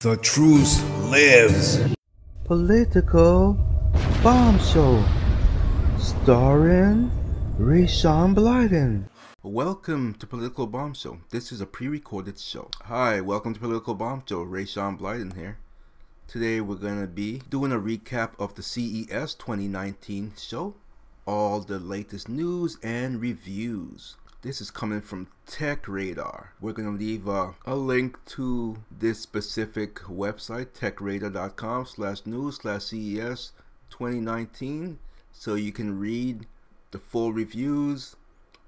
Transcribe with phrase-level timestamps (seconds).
[0.00, 0.80] The truth
[1.10, 1.80] lives.
[2.44, 3.54] Political
[4.22, 5.04] Bomb Show,
[5.98, 7.10] starring
[7.58, 9.08] Rayshawn Blyden.
[9.42, 11.18] Welcome to Political Bomb Show.
[11.30, 12.70] This is a pre-recorded show.
[12.84, 14.46] Hi, welcome to Political Bomb Show.
[14.46, 15.58] Rayshawn Blyden here.
[16.28, 20.76] Today we're gonna be doing a recap of the CES 2019 show,
[21.26, 24.14] all the latest news and reviews.
[24.40, 26.52] This is coming from Tech Radar.
[26.60, 32.84] We're going to leave uh, a link to this specific website, techradar.com slash news slash
[32.84, 33.50] CES
[33.90, 35.00] 2019,
[35.32, 36.46] so you can read
[36.92, 38.14] the full reviews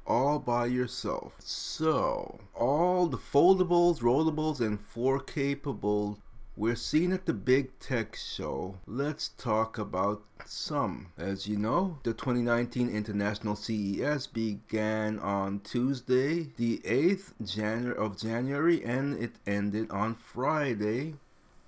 [0.05, 1.37] all by yourself.
[1.39, 6.19] So, all the foldables, rollables, and 4K capable
[6.57, 8.77] we're seen at the big tech show.
[8.87, 11.13] Let's talk about some.
[11.17, 18.85] As you know, the 2019 International CES began on Tuesday, the 8th January of January,
[18.85, 21.15] and it ended on Friday,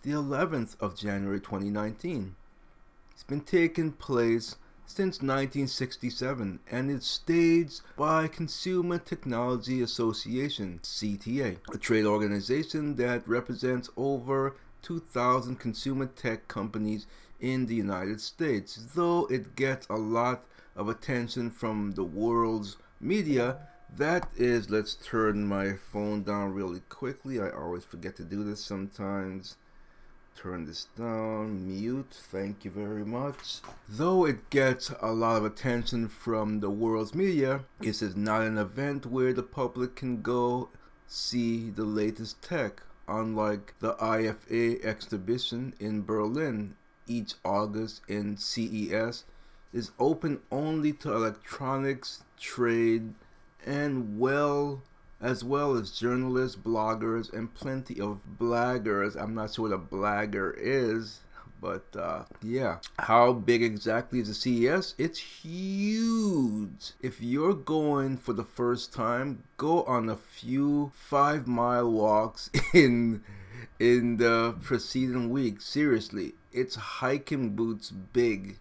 [0.03, 2.35] the 11th of January 2019.
[3.13, 11.79] It's been taking place since 1967 and it's staged by Consumer Technology Association, CTA, a
[11.79, 17.07] trade organization that represents over 2,000 consumer tech companies
[17.41, 18.77] in the United States.
[18.95, 20.45] Though it gets a lot
[20.77, 23.59] of attention from the world's media,
[23.97, 27.41] that is, let's turn my phone down really quickly.
[27.41, 29.57] I always forget to do this sometimes.
[30.35, 33.59] Turn this down, mute, thank you very much.
[33.87, 38.57] Though it gets a lot of attention from the world's media, this is not an
[38.57, 40.71] event where the public can go
[41.07, 42.83] see the latest tech
[43.21, 49.25] unlike the IFA exhibition in Berlin each August in CES,
[49.73, 53.15] is open only to electronics, trade,
[53.65, 54.83] and well,
[55.21, 59.21] as well as journalists, bloggers, and plenty of blaggers.
[59.21, 61.21] I'm not sure what a blagger is,
[61.63, 62.79] but uh, yeah.
[62.99, 64.95] How big exactly is the CES?
[64.99, 66.91] It's huge.
[67.01, 73.23] If you're going for the first time, go on a few five mile walks in
[73.79, 75.61] in the preceding week.
[75.61, 78.59] Seriously, it's hiking boots big.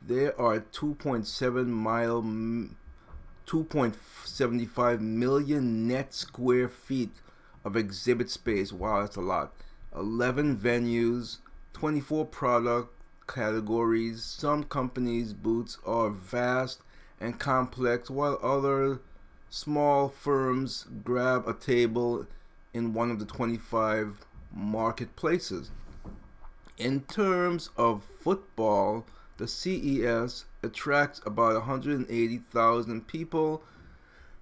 [0.00, 7.10] There are 2.7 mile 2.75 million net square feet
[7.64, 8.72] of exhibit space.
[8.72, 9.52] Wow, that's a lot.
[9.94, 11.38] 11 venues,
[11.80, 12.92] 24 product
[13.26, 14.22] categories.
[14.22, 16.82] Some companies' boots are vast
[17.18, 19.00] and complex, while other
[19.48, 22.26] small firms grab a table
[22.74, 25.70] in one of the 25 marketplaces.
[26.76, 29.06] In terms of football,
[29.38, 33.62] the CES attracts about 180,000 people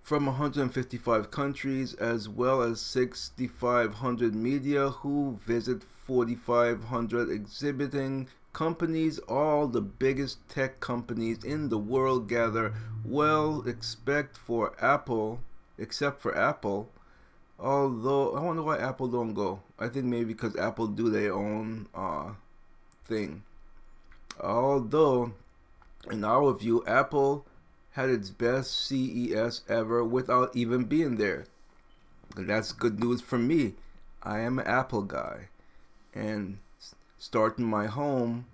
[0.03, 9.19] from 155 countries as well as 6,500 media who visit 4,500 exhibiting companies.
[9.29, 12.73] All the biggest tech companies in the world gather.
[13.05, 15.41] Well, expect for Apple,
[15.77, 16.89] except for Apple.
[17.61, 19.61] Although I wonder why Apple don't go.
[19.79, 22.31] I think maybe because Apple do their own uh,
[23.05, 23.43] thing.
[24.41, 25.33] Although,
[26.11, 27.45] in our view, Apple
[27.93, 31.45] had its best CES ever without even being there.
[32.35, 33.75] And that's good news for me.
[34.23, 35.49] I am an Apple guy.
[36.15, 36.59] And
[37.19, 38.47] starting my home,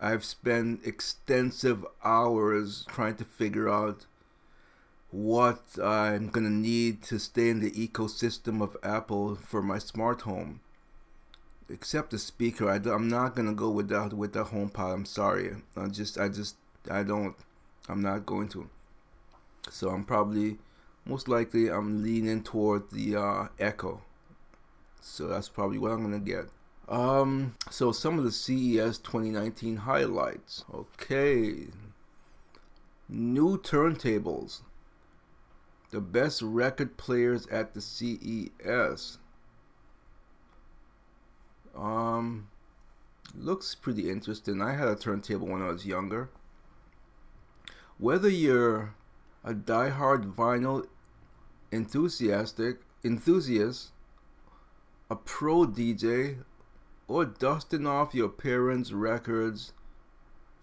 [0.00, 4.06] I've spent extensive hours trying to figure out
[5.10, 10.60] what I'm gonna need to stay in the ecosystem of Apple for my smart home.
[11.70, 14.94] Except the speaker, I, am not gonna go without with the HomePod.
[14.94, 15.56] I'm sorry.
[15.76, 16.56] I just I just
[16.90, 17.34] I don't
[17.88, 18.68] I'm not going to.
[19.70, 20.58] So I'm probably,
[21.04, 24.02] most likely, I'm leaning toward the uh, Echo.
[25.00, 26.48] So that's probably what I'm gonna get.
[26.88, 30.64] Um, so some of the CES 2019 highlights.
[30.72, 31.66] Okay,
[33.08, 34.62] new turntables.
[35.90, 39.18] The best record players at the CES.
[41.76, 42.48] Um,
[43.36, 44.60] looks pretty interesting.
[44.62, 46.30] I had a turntable when I was younger.
[47.98, 48.94] Whether you're
[49.44, 50.86] a die-hard vinyl
[51.70, 53.92] enthusiastic enthusiast,
[55.10, 56.44] a pro DJ,
[57.08, 59.72] or dusting off your parents' records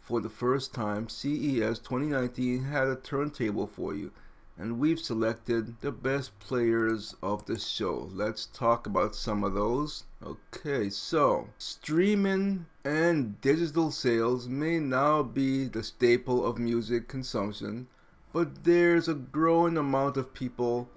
[0.06, 4.12] for the first time, CES 2019 had a turntable for you,
[4.56, 8.12] and we've selected the best players of the show.
[8.14, 10.04] Let's talk about some of those.
[10.24, 17.88] Okay, so streaming and digital sales may now be the staple of music consumption,
[18.32, 20.88] but there's a growing amount of people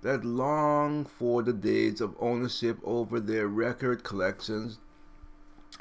[0.00, 4.78] that long for the days of ownership over their record collections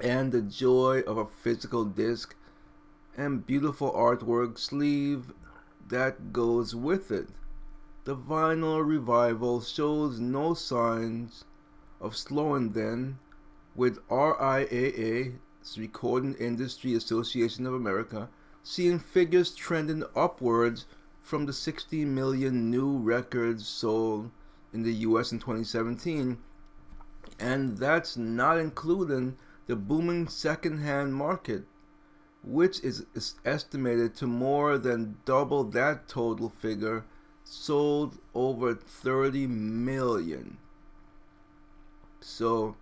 [0.02, 2.36] and the joy of a physical disc
[3.18, 5.32] and beautiful artwork sleeve
[5.88, 7.30] that goes with it.
[8.04, 11.46] The vinyl revival shows no signs
[12.02, 13.20] of slowing then,
[13.76, 15.36] with RIAA,
[15.78, 18.30] Recording Industry Association of America,
[18.64, 20.86] seeing figures trending upwards
[21.20, 24.30] from the 60 million new records sold
[24.72, 26.38] in the US in 2017,
[27.40, 31.64] and that's not including the booming second-hand market,
[32.44, 33.06] which is,
[33.44, 37.06] estimated to more than double that total figure,
[37.44, 40.58] sold over 30 million.
[42.20, 42.76] So,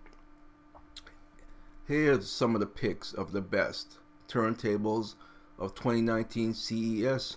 [1.86, 3.98] here's some of the picks of the best
[4.28, 5.14] turntables
[5.58, 7.36] of 2019 CES.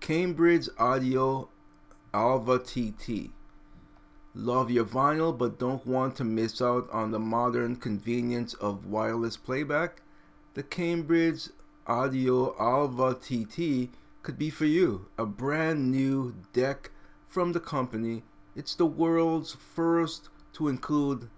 [0.00, 1.48] Cambridge Audio
[2.14, 3.30] Alva TT.
[4.34, 9.36] Love your vinyl but don't want to miss out on the modern convenience of wireless
[9.36, 10.02] playback?
[10.54, 11.48] The Cambridge
[11.84, 13.90] Audio Alva TT
[14.22, 15.06] could be for you.
[15.18, 16.92] A brand new deck
[17.26, 18.22] from the company.
[18.54, 21.28] It's the world's first to include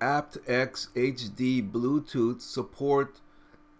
[0.00, 3.20] aptX HD Bluetooth support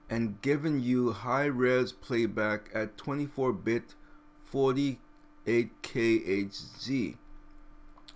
[0.09, 3.95] and giving you high res playback at 24 bit
[4.53, 4.99] 48K
[5.85, 7.17] HZ.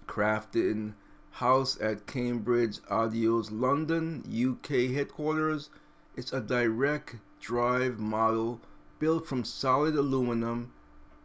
[0.06, 0.94] Crafted in
[1.32, 5.70] house at Cambridge Audio's London, UK headquarters,
[6.16, 8.60] it's a direct drive model
[8.98, 10.72] built from solid aluminum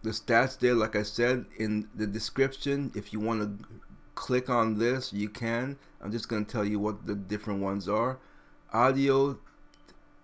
[0.02, 0.74] the stats there.
[0.74, 3.58] Like I said in the description, if you want to
[4.20, 5.78] click on this, you can.
[5.98, 8.18] I'm just going to tell you what the different ones are.
[8.70, 9.38] Audio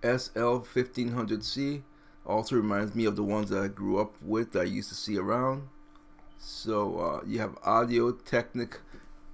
[0.00, 1.82] SL1500C.
[2.28, 4.94] Also reminds me of the ones that I grew up with that I used to
[4.94, 5.68] see around.
[6.38, 8.80] So uh, you have Audio Technic,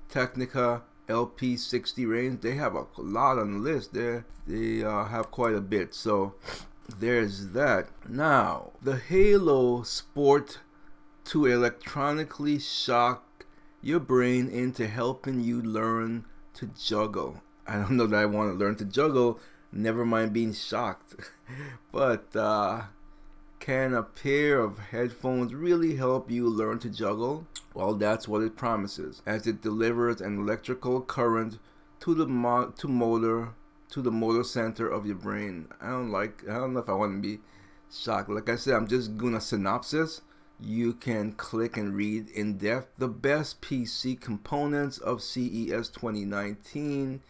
[0.09, 2.41] Technica LP60 range.
[2.41, 4.25] They have a lot on the list there.
[4.47, 5.95] They uh, have quite a bit.
[5.95, 6.35] So
[7.01, 7.89] there's that.
[8.09, 10.61] Now, the Halo Sport
[11.27, 13.47] to electronically shock
[13.83, 17.43] your brain into helping you learn to juggle.
[17.67, 19.41] I don't know that I want to learn to juggle,
[19.75, 21.17] never mind being shocked.
[21.93, 22.83] but uh,
[23.61, 27.47] can a pair of headphones really help you learn to juggle?
[27.75, 31.59] Well, that's what it promises, as it delivers an electrical current
[32.01, 33.55] to the mo to motor
[33.91, 35.69] to the motor center of your brain.
[35.81, 37.41] I don't like, I don't know if I want to be
[37.93, 38.29] shocked.
[38.29, 40.21] Like I said, I'm just doing a synopsis.
[40.61, 42.89] You can click and read in depth.
[42.99, 47.21] The best PC components of CES 2019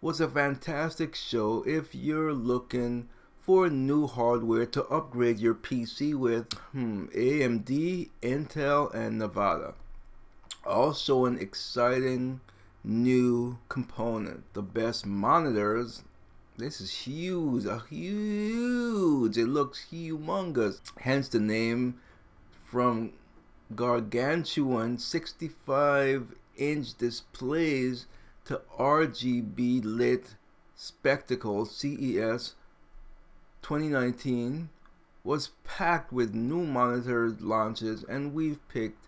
[0.00, 6.52] was a fantastic show if you're looking for new hardware to upgrade your PC with
[6.72, 9.74] hmm, AMD, Intel, and Nvidia.
[10.66, 12.40] Also an exciting
[12.84, 14.44] new component.
[14.54, 16.02] The best monitors
[16.58, 19.38] this is huge, a huge.
[19.38, 20.80] It looks humongous.
[20.98, 22.00] Hence the name
[22.64, 23.12] from
[23.76, 28.06] gargantuan 65 inch displays
[28.48, 30.34] to RGB lit
[30.74, 32.54] spectacle CES
[33.60, 34.70] 2019
[35.22, 39.04] was packed with new monitor launches, and we've picked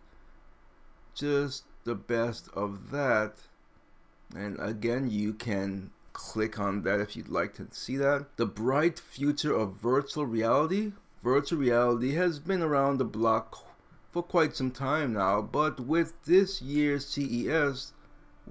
[1.15, 3.37] just the best of that.
[4.37, 8.27] And again, you can click on that if you'd like to see that.
[8.37, 10.93] The bright future of virtual reality.
[11.23, 13.65] Virtual reality has been around the block
[14.11, 17.95] for quite some time now, but with this year's CES,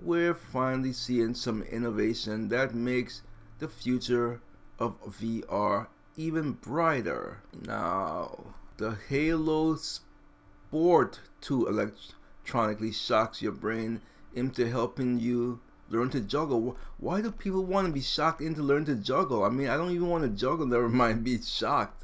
[0.03, 3.21] we're finally seeing some innovation that makes
[3.59, 4.41] the future
[4.77, 7.39] of VR even brighter.
[7.65, 14.01] Now, the Halo Sport 2 electronically shocks your brain
[14.33, 16.77] into helping you learn to juggle.
[16.97, 19.43] Why do people want to be shocked into learn to juggle?
[19.43, 22.03] I mean, I don't even want to juggle, never mind be shocked.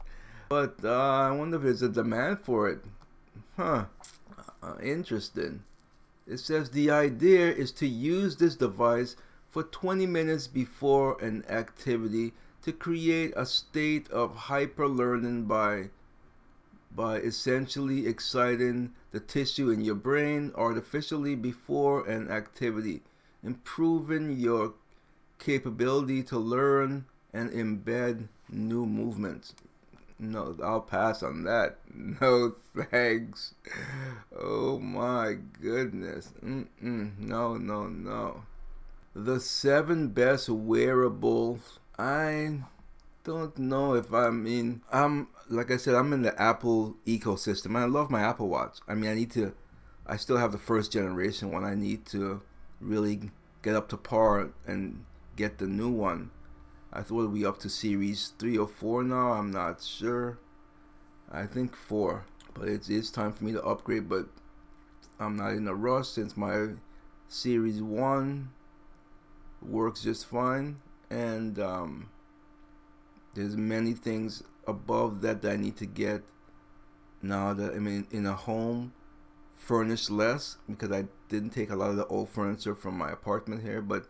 [0.49, 2.79] But uh, I wonder if there's a demand for it.
[3.57, 3.85] Huh.
[4.61, 5.63] Uh, interesting.
[6.27, 9.15] It says the idea is to use this device
[9.47, 15.91] for 20 minutes before an activity to create a state of hyperlearning by
[16.95, 23.01] by essentially exciting the tissue in your brain artificially before an activity,
[23.43, 24.73] improving your
[25.37, 29.53] capability to learn and embed new movements.
[30.17, 31.79] No, I'll pass on that.
[32.21, 33.53] No thanks.
[34.37, 36.33] Oh my goodness.
[36.43, 37.17] Mm-mm.
[37.17, 38.43] No, no, no.
[39.15, 41.79] The seven best wearables.
[41.97, 42.59] I
[43.23, 47.77] don't know if I mean I'm like I said I'm in the Apple ecosystem.
[47.77, 48.79] I love my Apple Watch.
[48.87, 49.53] I mean I need to.
[50.05, 51.63] I still have the first generation one.
[51.63, 52.41] I need to
[52.81, 53.31] really
[53.61, 55.05] get up to par and
[55.35, 56.31] get the new one.
[56.95, 59.33] I thought we up to series three or four now.
[59.33, 60.37] I'm not sure.
[61.29, 62.23] I think four,
[62.53, 64.07] but it's time for me to upgrade.
[64.07, 64.27] But
[65.19, 66.69] I'm not in a rush since my
[67.27, 68.51] series one
[69.61, 70.77] works just fine,
[71.09, 72.09] and um,
[73.33, 76.23] there's many things above that that I need to get
[77.21, 78.93] now that I'm in, in a home
[79.53, 83.63] furnished less because I didn't take a lot of the old furniture from my apartment
[83.63, 84.07] here, but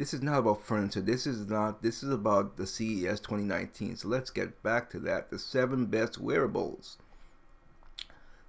[0.00, 1.02] this is not about furniture.
[1.02, 1.82] This is not.
[1.82, 3.96] This is about the CES 2019.
[3.96, 5.28] So let's get back to that.
[5.28, 6.96] The seven best wearables.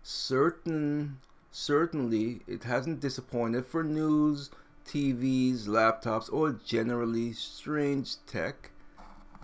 [0.02, 1.18] Certain,
[1.52, 4.50] certainly, it hasn't disappointed for news,
[4.86, 8.72] TVs, laptops, or generally strange tech.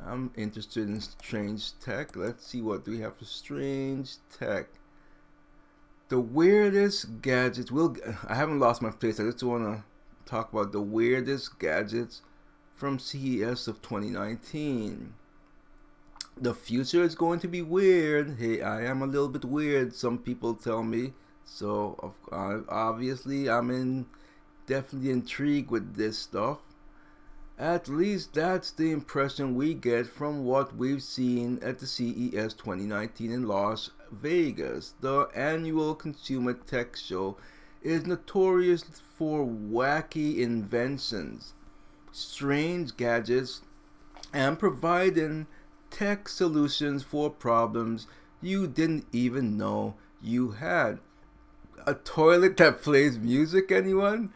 [0.05, 2.15] I'm interested in strange tech.
[2.15, 4.67] Let's see what do we have for strange tech.
[6.07, 7.69] The weirdest gadgets.
[7.69, 7.97] Will
[8.29, 9.19] I haven't lost my place.
[9.19, 9.83] I just wanna
[10.27, 12.21] talk about the weirdest gadgets
[12.75, 15.13] from CES of 2019.
[16.39, 18.37] The future is going to be weird.
[18.37, 21.13] Hey, I am a little bit weird, some people tell me.
[21.45, 24.05] So, obviously, I'm in
[24.67, 26.59] definitely intrigued with this stuff.
[27.57, 33.31] At least that's the impression we get from what we've seen at the CES 2019
[33.31, 37.37] in Las Vegas, the annual consumer tech show
[37.81, 38.83] is notorious
[39.17, 41.53] for wacky inventions,
[42.11, 43.61] strange gadgets,
[44.33, 45.47] and providing
[45.89, 48.07] tech solutions for problems
[48.41, 50.99] you didn't even know you had.
[51.85, 54.33] A toilet that plays music, anyone?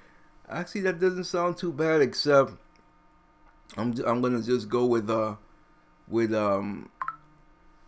[0.49, 2.53] Actually, that doesn't sound too bad, except
[3.77, 5.35] I'm I'm gonna just go with uh
[6.07, 6.89] with um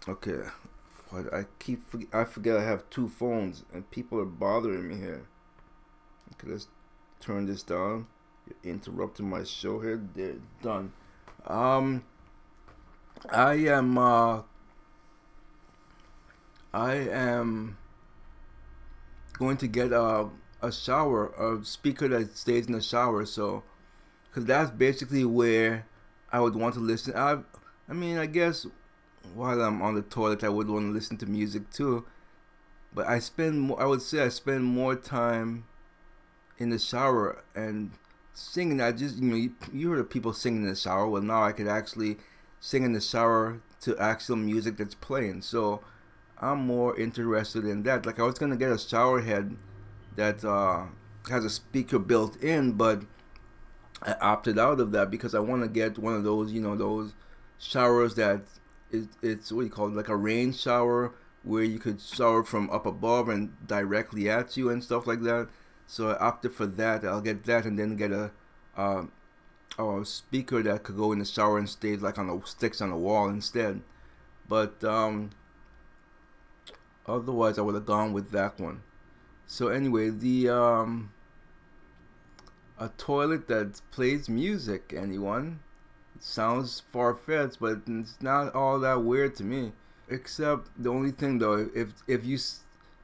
[0.08, 0.44] okay.
[1.14, 1.82] I keep
[2.12, 5.28] I forget I have two phones and people are bothering me here.
[6.34, 6.68] Okay, let's
[7.20, 8.08] turn this down.
[8.48, 10.02] You're interrupting my show here.
[10.16, 10.92] They're done.
[11.46, 12.04] Um,
[13.30, 13.98] I am.
[13.98, 14.42] Uh,
[16.74, 17.78] I am
[19.38, 20.30] going to get a
[20.62, 23.26] a shower, a speaker that stays in the shower.
[23.26, 23.64] So,
[24.30, 25.86] because that's basically where
[26.32, 27.16] I would want to listen.
[27.16, 27.40] I,
[27.88, 28.66] I mean, I guess
[29.36, 32.06] while I'm on the toilet, I would want to listen to music too.
[32.94, 33.74] But I spend.
[33.78, 35.66] I would say I spend more time
[36.58, 37.92] in the shower and
[38.34, 38.82] singing.
[38.82, 41.08] I just you know you, you heard of people singing in the shower.
[41.08, 42.18] Well, now I could actually
[42.60, 45.42] sing in the shower to actual music that's playing.
[45.42, 45.82] So
[46.40, 48.06] I'm more interested in that.
[48.06, 49.56] Like I was gonna get a shower head
[50.16, 50.86] that uh,
[51.30, 53.04] has a speaker built in, but
[54.02, 56.76] I opted out of that because I want to get one of those, you know,
[56.76, 57.14] those
[57.60, 58.42] showers that
[58.92, 62.70] is it's what you call it, like a rain shower where you could shower from
[62.70, 65.48] up above and directly at you and stuff like that.
[65.88, 67.06] So I opted for that.
[67.06, 68.32] I'll get that and then get a
[68.76, 69.04] uh,
[69.78, 72.90] a speaker that could go in the shower and stay like on the sticks on
[72.90, 73.82] the wall instead.
[74.48, 75.32] But um,
[77.08, 78.84] otherwise, I would have gone with that one.
[79.48, 81.12] So anyway, the um,
[82.80, 84.94] a toilet that plays music.
[84.96, 85.60] Anyone?
[86.16, 89.74] It sounds far fetched, but it's not all that weird to me.
[90.10, 92.38] Except the only thing though, if if you,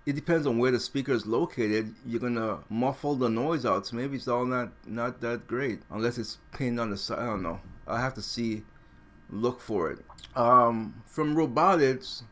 [0.10, 1.94] it depends on where the speaker is located.
[2.04, 6.18] You're gonna muffle the noise out, so maybe it's all not not that great unless
[6.18, 7.20] it's pinned on the side.
[7.20, 7.62] I don't know.
[7.88, 8.64] I have to see,
[9.30, 10.00] look for it.
[10.36, 12.24] Um, from robotics,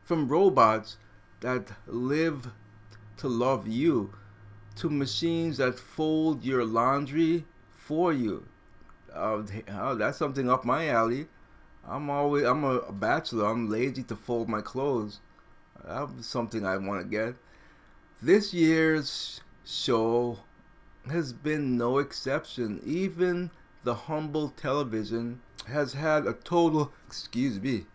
[0.00, 0.96] from robots
[1.40, 2.52] that live
[3.16, 4.14] to love you,
[4.76, 8.46] to machines that fold your laundry for you.
[9.12, 11.26] Uh, oh, that's something up my alley.
[11.84, 13.46] I'm always I'm a bachelor.
[13.46, 15.18] I'm lazy to fold my clothes.
[15.84, 17.34] That's something I want to get.
[18.20, 20.38] This year's show
[21.10, 22.80] has been no exception.
[22.84, 23.50] Even
[23.84, 27.86] the humble television has had a total excuse me.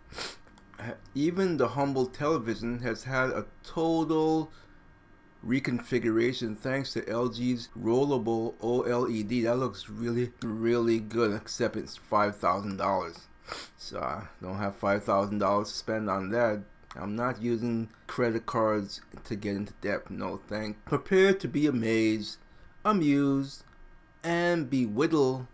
[1.16, 4.52] Even the humble television has had a total
[5.46, 9.44] reconfiguration thanks to LG's rollable OLED.
[9.44, 13.20] That looks really, really good, except it's $5,000.
[13.78, 16.62] So I don't have $5,000 to spend on that.
[17.00, 20.10] I'm not using credit cards to get into debt.
[20.10, 20.84] No thank.
[20.86, 22.38] Prepare to be amazed,
[22.84, 23.64] amused,
[24.24, 25.48] and bewildered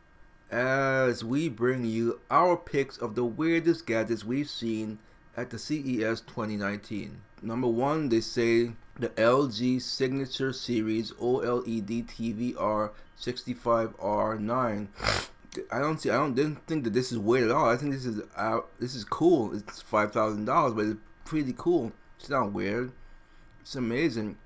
[0.51, 4.99] as we bring you our picks of the weirdest gadgets we've seen
[5.35, 7.21] at the CES 2019.
[7.41, 14.87] Number one, they say the LG Signature Series OLED TVR 65R9.
[15.71, 16.09] I don't see.
[16.09, 17.69] I don't didn't think that this is weird at all.
[17.69, 19.53] I think this is uh, this is cool.
[19.53, 21.91] It's five thousand dollars, but it's pretty cool.
[22.19, 22.91] It's not weird.
[23.61, 24.37] It's amazing.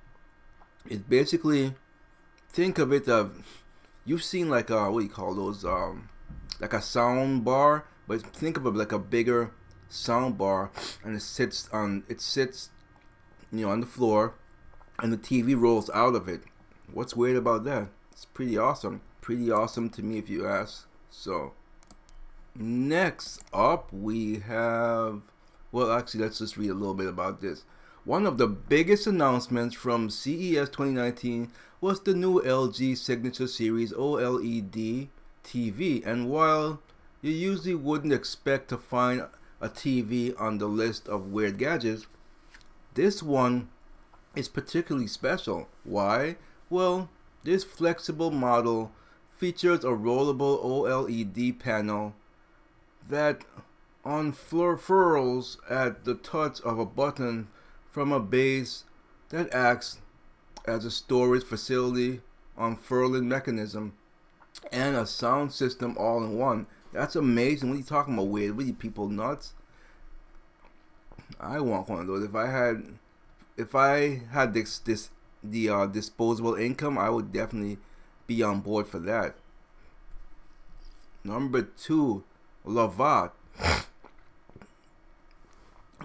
[0.86, 1.74] It's basically
[2.50, 3.62] think of it of
[4.06, 6.10] you've seen like uh what do you call those um
[6.60, 9.52] like a sound bar, but think of it like a bigger
[9.90, 10.72] sound bar,
[11.04, 12.70] and it sits on it sits
[13.52, 14.36] you know on the floor,
[15.00, 16.42] and the TV rolls out of it.
[16.92, 17.90] What's weird about that?
[18.12, 19.02] It's pretty awesome.
[19.22, 20.88] Pretty awesome to me if you ask.
[21.10, 21.54] So,
[22.56, 25.22] next up we have,
[25.72, 27.64] well, actually, let's just read a little bit about this.
[28.06, 35.10] One of the biggest announcements from CES 2019 was the new LG Signature Series OLED
[35.44, 36.06] TV.
[36.06, 36.82] And while
[37.22, 39.26] you usually wouldn't expect to find
[39.60, 42.08] a TV on the list of weird gadgets,
[42.94, 43.68] this one
[44.36, 45.68] is particularly special.
[45.84, 46.38] Why?
[46.70, 47.10] Well,
[47.44, 48.92] this flexible model
[49.38, 52.14] features a rollable OLED panel
[53.10, 53.44] that
[54.08, 57.50] unfurls at the touch of a button
[57.92, 58.86] from a base
[59.30, 60.00] that acts
[60.66, 62.22] as a storage facility,
[62.58, 63.94] unfurling mechanism,
[64.72, 66.68] and a sound system all in one.
[66.94, 67.70] That's amazing.
[67.70, 68.56] What are you talking about, weird?
[68.56, 69.54] What are you people nuts?
[71.40, 72.24] I want one of those.
[72.24, 72.98] If I had,
[73.58, 75.10] if I had this this
[75.44, 77.78] the uh, disposable income, I would definitely
[78.26, 79.36] be on board for that.
[81.24, 82.24] Number two,
[82.66, 83.32] Lovot.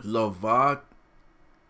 [0.05, 0.81] Lovot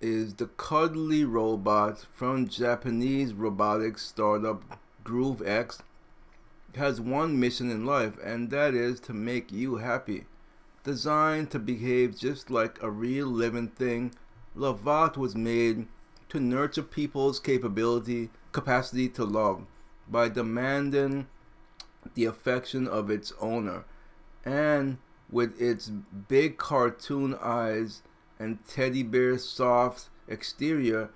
[0.00, 4.62] is the cuddly robot from Japanese robotics startup
[5.04, 5.80] GrooveX.
[6.74, 10.24] Has one mission in life, and that is to make you happy.
[10.82, 14.14] Designed to behave just like a real living thing,
[14.56, 15.86] Lovot was made
[16.30, 19.66] to nurture people's capability, capacity to love
[20.08, 21.26] by demanding
[22.14, 23.84] the affection of its owner.
[24.42, 24.96] And
[25.30, 25.88] with its
[26.28, 28.02] big cartoon eyes
[28.42, 31.10] and teddy bear soft exterior,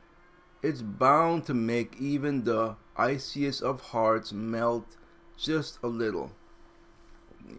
[0.62, 4.96] it's bound to make even the iciest of hearts melt
[5.36, 6.32] just a little.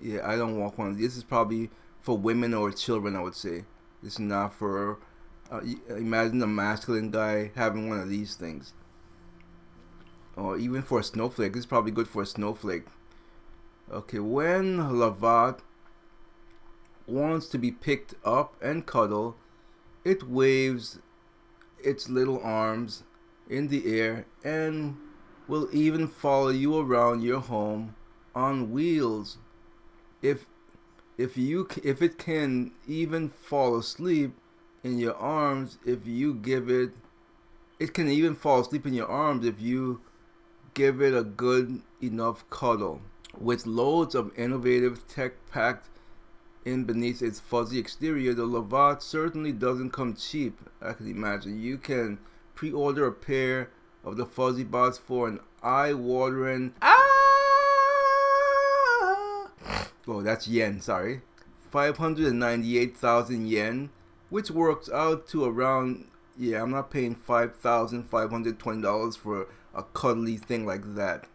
[0.02, 0.98] Yeah, I don't want one.
[0.98, 3.66] This is probably for women or children, I would say.
[4.02, 5.00] This is not for.
[5.50, 8.74] Uh, imagine a masculine guy having one of these things
[10.38, 11.54] or even for a snowflake.
[11.54, 12.86] This is probably good for a snowflake.
[13.92, 15.60] Okay, when Lovot
[17.08, 19.36] wants to be picked up and cuddled,
[20.08, 21.00] it waves
[21.84, 23.04] its little arms
[23.50, 24.98] in the air and
[25.48, 27.94] will even follow you around your home
[28.34, 29.38] on wheels.
[30.22, 30.46] If
[31.18, 34.32] if you if it can even fall asleep
[34.84, 36.92] in your arms if you give it
[37.80, 40.02] it can even fall asleep in your arms if you
[40.74, 43.02] give it a good enough cuddle.
[43.38, 45.90] With loads of innovative tech packed
[46.68, 51.62] in beneath its fuzzy exterior, the Lovot certainly doesn't come cheap, I can imagine.
[51.62, 52.20] You can
[52.56, 53.70] pre order a pair
[54.04, 56.74] of the Fuzzy Bots for an eye watering.
[56.82, 56.98] Ah!
[60.10, 61.22] Oh, that's yen, sorry.
[61.72, 63.90] 598,000 yen,
[64.30, 70.96] which works out to around, yeah, I'm not paying $5,520 for a cuddly thing like
[70.96, 71.28] that.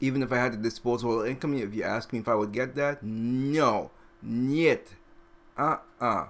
[0.00, 2.76] Even if I had the disposable income, if you ask me if I would get
[2.76, 3.90] that, no,
[4.22, 4.94] niet,
[5.56, 6.26] uh uh.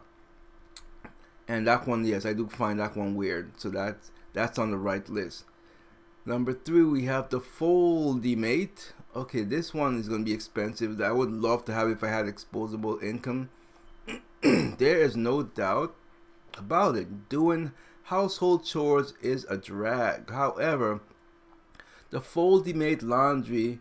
[1.48, 3.60] And that one, yes, I do find that one weird.
[3.60, 5.44] So that's that's on the right list.
[6.24, 8.92] Number three, we have the Foldimate.
[9.16, 11.00] Okay, this one is going to be expensive.
[11.00, 13.50] I would love to have if I had disposable income.
[14.42, 15.94] there is no doubt
[16.56, 17.28] about it.
[17.28, 17.72] Doing
[18.04, 20.30] household chores is a drag.
[20.30, 21.00] However,
[22.10, 23.80] the Foldimate laundry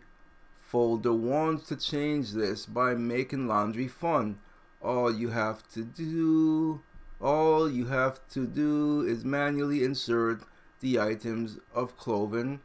[0.70, 4.38] folder wants to change this by making laundry fun.
[4.80, 6.82] All you have to do,
[7.20, 10.44] all you have to do is manually insert
[10.78, 12.60] the items of clothing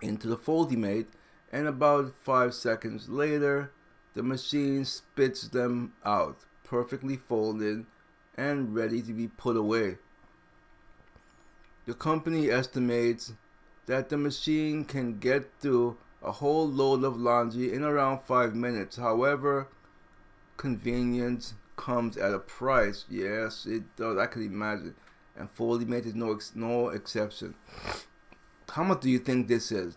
[0.00, 1.08] into the Foldimate
[1.52, 3.70] and about 5 seconds later
[4.14, 7.84] the machine spits them out perfectly folded
[8.34, 9.98] and ready to be put away.
[11.84, 13.34] The company estimates
[13.86, 18.96] that the machine can get through a whole load of laundry in around 5 minutes.
[18.96, 19.68] However,
[20.56, 23.04] convenience comes at a price.
[23.08, 24.18] Yes, it does.
[24.18, 24.94] I can imagine
[25.38, 27.54] and Foldimate is no ex no exception.
[28.70, 29.96] How much do you think this is?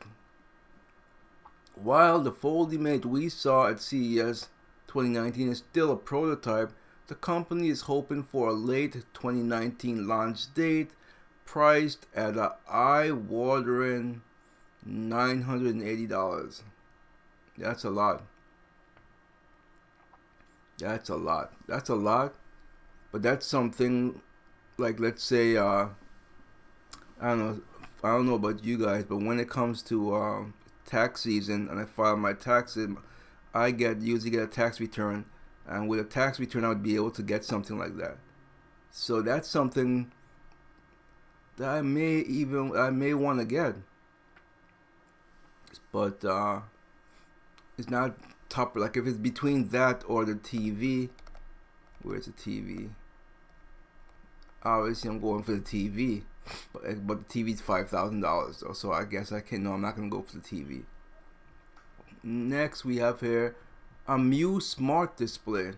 [1.75, 4.49] While the Foldimate we saw at CES
[4.87, 6.71] 2019 is still a prototype,
[7.07, 10.91] the company is hoping for a late 2019 launch date
[11.45, 14.21] priced at a eye-watering
[14.87, 16.61] $980.
[17.57, 18.23] That's a lot.
[20.79, 21.53] That's a lot.
[21.67, 22.33] That's a lot.
[23.11, 24.21] But that's something
[24.77, 25.87] like let's say uh,
[27.19, 27.61] I don't know
[28.03, 30.43] I don't know about you guys, but when it comes to uh,
[30.85, 32.89] tax season and I file my taxes,
[33.53, 35.25] I get usually get a tax return,
[35.67, 38.17] and with a tax return I would be able to get something like that.
[38.89, 40.11] So that's something
[41.57, 43.75] that I may even I may want to get,
[45.91, 46.61] but uh,
[47.77, 48.15] it's not
[48.49, 48.75] top.
[48.75, 51.09] Like if it's between that or the TV,
[52.01, 52.89] where's the TV?
[54.63, 56.23] obviously I'm going for the TV,
[56.73, 59.63] but but the TV's five thousand dollars so I guess I can.
[59.63, 60.83] No, I'm not gonna go for the TV.
[62.23, 63.55] Next, we have here
[64.07, 65.73] a Muse Smart Display.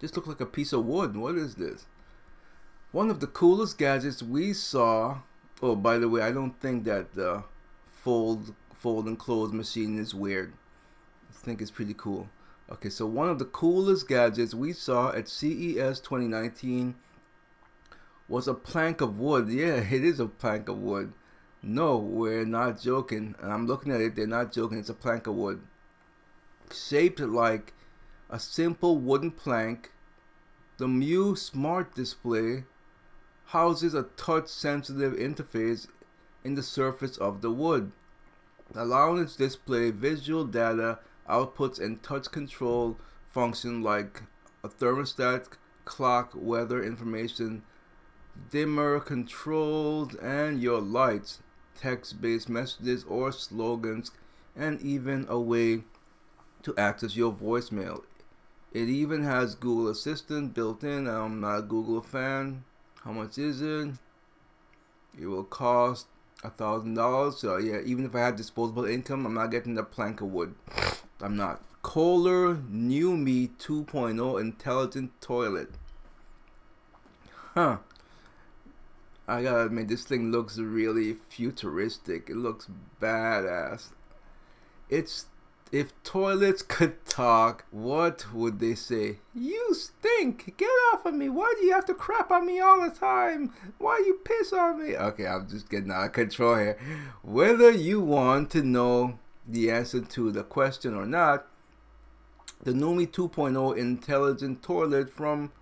[0.00, 1.16] This looks like a piece of wood.
[1.16, 1.86] What is this?
[2.92, 5.18] One of the coolest gadgets we saw.
[5.62, 7.44] Oh, by the way, I don't think that the
[8.04, 10.52] fold fold and close machine is weird.
[11.30, 12.28] I think it's pretty cool.
[12.70, 16.94] Okay, so one of the coolest gadgets we saw at CES 2019
[18.28, 19.48] was a plank of wood.
[19.48, 21.14] Yeah, it is a plank of wood.
[21.62, 23.34] No, we're not joking.
[23.40, 24.78] And I'm looking at it, they're not joking.
[24.78, 25.62] It's a plank of wood.
[26.70, 27.72] Shaped like
[28.28, 29.92] a simple wooden plank,
[30.76, 32.64] the Muse Smart Display
[33.46, 35.86] houses a touch sensitive interface
[36.44, 37.90] in the surface of the wood,
[38.74, 44.22] allowing its display visual data outputs and touch control function like
[44.62, 45.48] a thermostat,
[45.84, 47.62] clock, weather information,
[48.50, 51.40] dimmer controls, and your lights,
[51.74, 54.10] text-based messages or slogans,
[54.54, 55.82] and even a way
[56.62, 58.02] to access your voicemail.
[58.72, 61.06] It even has Google Assistant built in.
[61.06, 62.64] I'm not a Google fan.
[63.04, 63.90] How much is it?
[65.18, 66.06] It will cost
[66.44, 67.38] a thousand dollars.
[67.38, 70.54] So yeah, even if I had disposable income, I'm not getting the plank of wood.
[71.20, 71.62] I'm not.
[71.82, 75.70] Kohler Numi 2.0 Intelligent Toilet.
[77.54, 77.78] Huh.
[79.26, 82.28] I gotta admit, this thing looks really futuristic.
[82.28, 82.68] It looks
[83.00, 83.88] badass.
[84.90, 85.26] It's
[85.72, 89.18] if toilets could talk, what would they say?
[89.34, 90.56] You stink!
[90.56, 91.28] Get off of me!
[91.28, 93.52] Why do you have to crap on me all the time?
[93.78, 94.96] Why you piss on me?
[94.96, 96.78] Okay, I'm just getting out of control here.
[97.22, 101.46] Whether you want to know the answer to the question or not,
[102.62, 105.52] the Numi 2.0 intelligent toilet from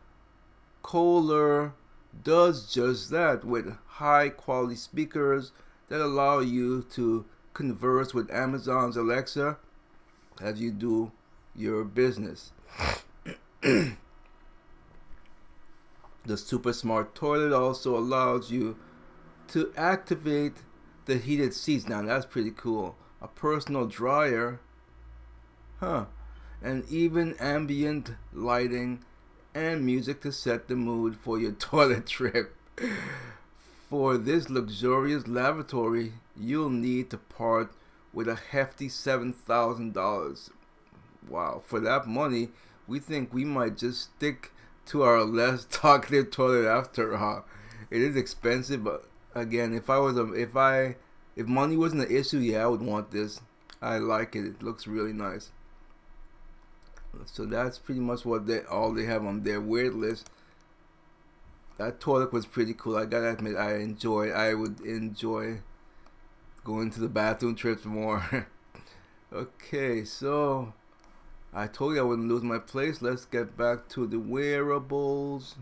[0.83, 1.73] Kohler
[2.23, 5.53] does just that with high quality speakers
[5.89, 9.59] that allow you to converse with Amazon's Alexa
[10.43, 11.13] as you do
[11.55, 12.53] your business.
[13.63, 13.97] the
[16.37, 18.77] super smart toilet also allows you
[19.49, 20.55] to activate
[21.07, 21.89] the heated seats.
[21.89, 24.59] Now that's pretty cool a personal dryer,
[25.79, 26.07] huh,
[26.61, 29.05] and even ambient lighting
[29.55, 32.57] and music to set the mood for your toilet trip.
[33.89, 37.71] For this luxurious lavatory, you'll need to part
[38.13, 40.51] with a hefty $7,000.
[41.29, 42.49] Wow, for that money,
[42.87, 44.53] we think we might just stick
[44.87, 47.45] to our less talkative toilet after all.
[47.91, 50.97] It is expensive, but again, if I was a, if I
[51.37, 53.41] if money wasn't an issue, yeah, I would want this.
[53.81, 54.45] I like it.
[54.45, 55.51] It looks really nice.
[57.27, 60.31] So that's pretty much what they all they have on their weird list.
[61.79, 62.97] that toilet was pretty cool.
[62.97, 64.31] I gotta admit, I enjoy.
[64.31, 65.61] I would enjoy
[66.65, 68.47] going to the bathroom trips more.
[69.33, 70.73] okay, so
[71.53, 73.03] I told you I wouldn't lose my place.
[73.03, 75.57] Let's get back to the wearables.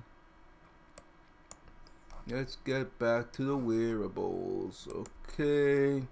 [2.27, 4.87] Let's get back to the wearables.
[4.95, 6.07] Okay.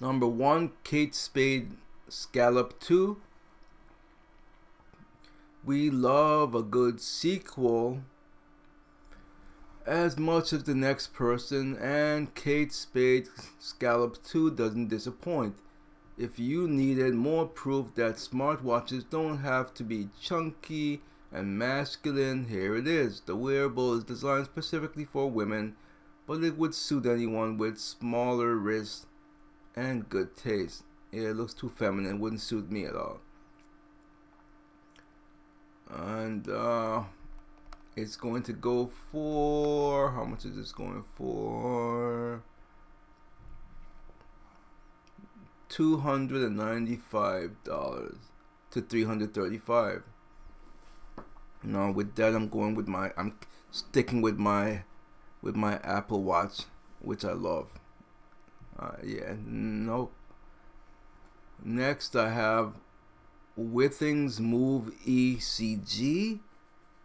[0.00, 1.72] Number one, Kate Spade
[2.08, 3.20] Scallop 2.
[5.64, 8.02] We love a good sequel
[9.88, 15.56] as much as the next person, and Kate Spade Scallop 2 doesn't disappoint.
[16.18, 21.00] If you needed more proof that smartwatches don't have to be chunky
[21.32, 23.22] and masculine, here it is.
[23.22, 25.74] The wearable is designed specifically for women,
[26.26, 29.06] but it would suit anyone with smaller wrists
[29.74, 30.82] and good taste.
[31.12, 33.20] Yeah, it looks too feminine, wouldn't suit me at all.
[35.88, 37.04] And uh
[37.98, 42.42] it's going to go for how much is this going for?
[45.68, 48.16] Two hundred and ninety-five dollars
[48.70, 50.02] to three hundred thirty-five.
[51.62, 53.34] Now with that I'm going with my I'm
[53.70, 54.84] sticking with my
[55.42, 56.62] with my Apple Watch,
[57.00, 57.68] which I love.
[58.78, 60.12] Uh, yeah, nope.
[61.64, 62.74] Next I have
[63.58, 66.40] Withings Move ECG.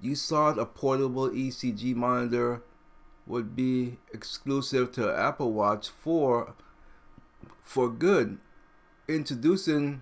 [0.03, 2.61] You thought a portable ECG monitor
[3.25, 6.53] would be exclusive to Apple Watch 4
[7.61, 8.37] for good.
[9.07, 10.01] Introducing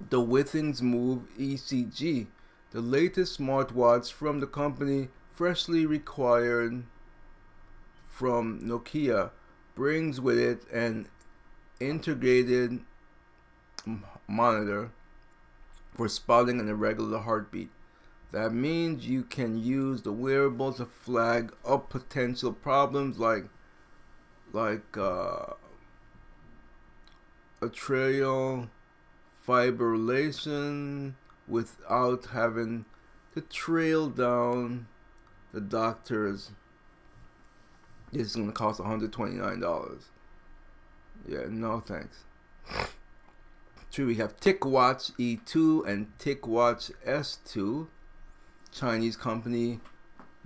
[0.00, 2.28] the Withings Move ECG,
[2.70, 6.84] the latest smartwatch from the company, freshly required
[8.08, 9.30] from Nokia,
[9.74, 11.08] brings with it an
[11.80, 12.80] integrated
[14.26, 14.90] monitor
[15.92, 17.68] for spotting an irregular heartbeat.
[18.36, 23.46] That means you can use the wearable to flag up potential problems like
[24.52, 25.54] like uh,
[27.62, 28.68] atrial
[29.48, 31.14] fibrillation
[31.48, 32.84] without having
[33.32, 34.88] to trail down
[35.54, 36.50] the doctor's.
[38.12, 40.02] This is going to cost $129.
[41.26, 42.24] Yeah, no thanks.
[43.90, 47.86] True, we have TicWatch E2 and TicWatch S2.
[48.76, 49.80] Chinese company,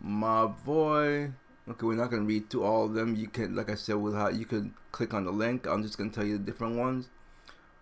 [0.04, 1.32] Mobvoi.
[1.68, 3.16] Okay, we're not gonna read through all of them.
[3.16, 5.66] You can, like I said, with how you can click on the link.
[5.66, 7.08] I'm just gonna tell you the different ones.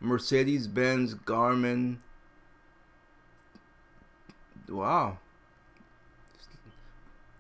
[0.00, 1.98] Mercedes-Benz, Garmin.
[4.68, 5.18] Wow,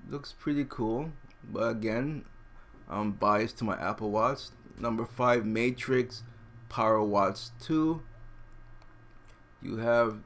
[0.08, 1.12] looks pretty cool.
[1.50, 2.24] But again,
[2.88, 4.48] I'm biased to my Apple Watch.
[4.78, 6.22] Number five, Matrix,
[6.68, 8.02] Power Watch 2.
[9.62, 10.18] You have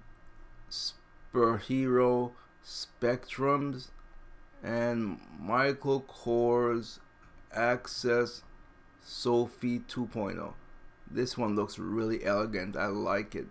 [0.70, 2.32] Sphero
[2.64, 3.88] Spectrums
[4.62, 6.98] and Michael Kors
[7.52, 8.42] Access
[9.04, 10.54] Sophie 2.0.
[11.10, 12.76] This one looks really elegant.
[12.76, 13.46] I like it.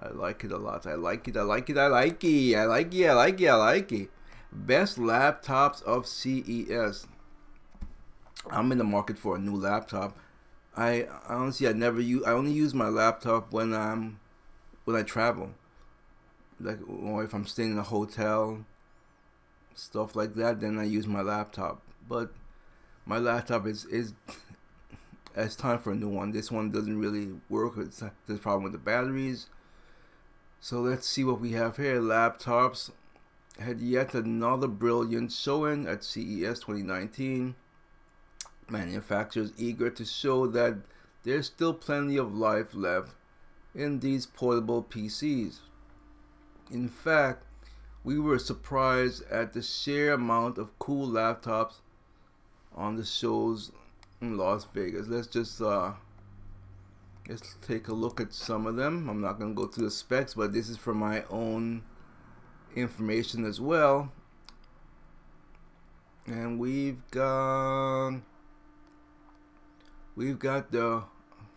[0.00, 0.86] I like it a lot.
[0.86, 1.36] I like it.
[1.36, 1.78] I like it.
[1.78, 2.56] I like it.
[2.56, 3.06] I like it.
[3.08, 3.48] I like it.
[3.48, 4.10] I like it.
[4.50, 7.06] Best laptops of CES.
[8.50, 10.18] I'm in the market for a new laptop.
[10.76, 14.18] I honestly I never use I only use my laptop when I'm
[14.84, 15.50] when I travel
[16.62, 18.64] like or if I'm staying in a hotel,
[19.74, 21.82] stuff like that, then I use my laptop.
[22.08, 22.32] But
[23.06, 24.14] my laptop is is
[25.34, 26.32] it's time for a new one.
[26.32, 27.74] This one doesn't really work.
[27.76, 29.46] It's, there's a problem with the batteries.
[30.60, 32.00] So let's see what we have here.
[32.00, 32.90] Laptops
[33.58, 37.56] had yet another brilliant showing at CES 2019.
[38.68, 40.76] Manufacturers eager to show that
[41.24, 43.12] there's still plenty of life left
[43.74, 45.58] in these portable PCs.
[46.72, 47.44] In fact,
[48.02, 51.80] we were surprised at the sheer amount of cool laptops
[52.74, 53.72] on the shows
[54.22, 55.06] in Las Vegas.
[55.06, 55.92] Let's just uh,
[57.28, 59.10] let's take a look at some of them.
[59.10, 61.82] I'm not gonna go through the specs, but this is for my own
[62.74, 64.10] information as well.
[66.26, 68.14] And we've got
[70.16, 71.02] we've got the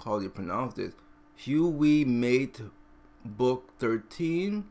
[0.03, 0.91] how do you pronounce this?
[1.39, 2.59] Huawei Mate
[3.23, 4.65] Book 13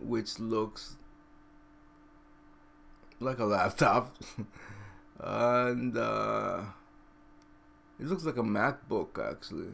[0.00, 0.96] which looks
[3.20, 4.14] like a laptop
[5.20, 6.62] and uh,
[7.98, 9.72] it looks like a MacBook actually.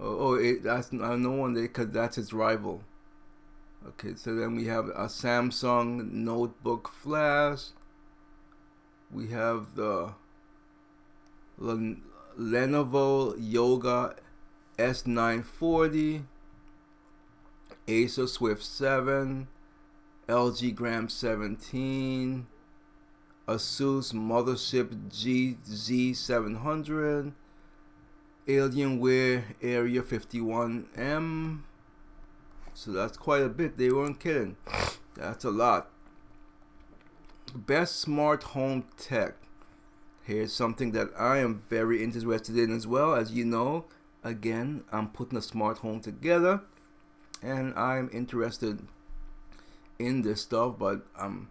[0.00, 2.82] Oh, oh it, that's uh, no wonder because that's its rival.
[3.86, 7.68] Okay, so then we have a Samsung Notebook Flash.
[9.10, 10.12] We have the
[11.58, 14.14] Lenovo Yoga
[14.78, 16.24] S940
[17.88, 19.48] Acer Swift 7,
[20.28, 22.46] LG Gram 17,
[23.48, 27.32] Asus Mothership GZ700,
[28.46, 31.62] Alienware Area 51M.
[32.74, 33.78] So that's quite a bit.
[33.78, 34.58] They weren't kidding.
[35.16, 35.88] That's a lot.
[37.54, 39.36] Best smart home tech.
[40.22, 43.14] Here's something that I am very interested in as well.
[43.14, 43.86] As you know,
[44.22, 46.60] again, I'm putting a smart home together
[47.42, 48.80] and I'm interested
[49.98, 51.48] in this stuff, but I'm,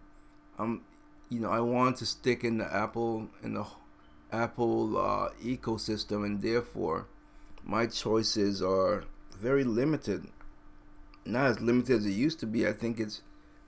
[0.58, 0.82] I'm,
[1.30, 3.65] you know, I want to stick in the Apple in the
[4.32, 7.08] Apple uh, ecosystem, and therefore,
[7.63, 9.06] my choices are
[9.38, 10.28] very limited.
[11.26, 12.67] Not as limited as it used to be.
[12.67, 13.21] I think it's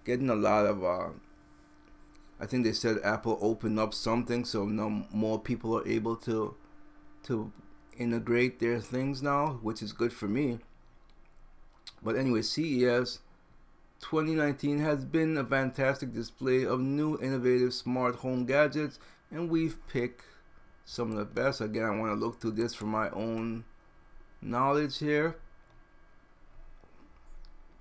[0.06, 0.84] getting a lot of.
[0.84, 1.10] Uh,
[2.42, 6.56] I think they said Apple opened up something, so now more people are able to
[7.24, 7.52] to
[7.98, 10.60] integrate their things now, which is good for me.
[12.02, 13.19] But anyway, CES
[14.02, 18.99] 2019 has been a fantastic display of new innovative smart home gadgets,
[19.30, 20.23] and we've picked
[20.86, 21.62] some of the best.
[21.62, 23.65] Again, I want to look through this for my own
[24.41, 25.36] knowledge here.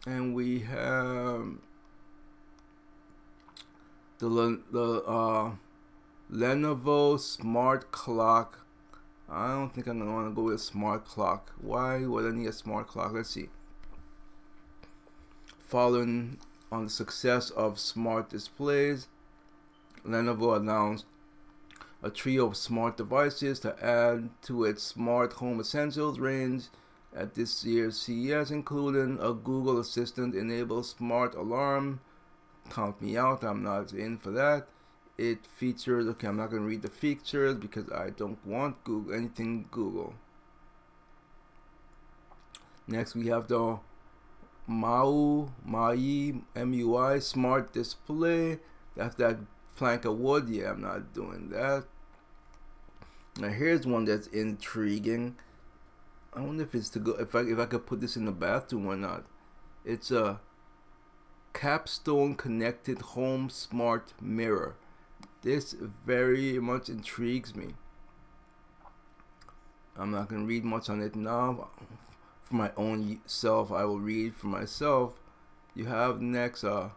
[0.06, 1.46] And we have
[4.18, 5.52] the the uh,
[6.32, 8.66] Lenovo Smart Clock.
[9.28, 11.52] I don't think I'm gonna want to go with a smart clock.
[11.60, 13.12] Why would I need a smart clock?
[13.12, 13.48] Let's see
[15.68, 16.38] following
[16.72, 19.07] on the success of smart displays,
[20.04, 21.04] Lenovo announced
[22.02, 26.64] a trio of smart devices to add to its smart home essentials range
[27.14, 32.00] at this year's CES, including a Google Assistant enabled smart alarm.
[32.70, 34.68] Count me out, I'm not in for that.
[35.18, 39.14] It features, okay, I'm not going to read the features because I don't want Google
[39.14, 40.14] anything Google.
[42.87, 43.81] Next, we have the
[44.68, 48.59] Mau, Mai, MUI, Smart Display.
[48.94, 49.38] That's that
[49.74, 50.48] plank of wood.
[50.48, 51.85] Yeah, I'm not doing that.
[53.38, 55.37] Now here's one that's intriguing.
[56.35, 58.33] I wonder if it's to go if I if I could put this in the
[58.33, 59.24] bathroom or not.
[59.85, 60.40] It's a
[61.54, 64.76] capstone connected home smart mirror.
[65.42, 65.72] This
[66.04, 67.74] very much intrigues me.
[69.96, 71.68] I'm not gonna read much on it now
[72.48, 73.70] for my own self.
[73.70, 75.20] I will read for myself.
[75.74, 76.90] You have next a uh,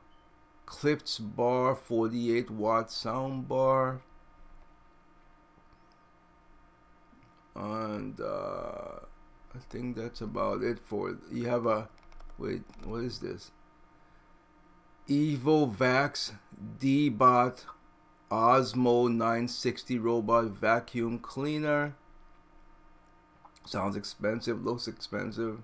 [0.66, 4.02] Klipsch bar 48 watt sound bar.
[7.54, 9.02] And uh,
[9.54, 11.90] I think that's about it for you have a
[12.38, 13.52] wait what is this
[15.10, 16.32] Evovax
[16.80, 17.66] Deebot
[18.32, 21.96] Ozmo 960 robot vacuum cleaner
[23.66, 25.60] Sounds expensive, looks expensive.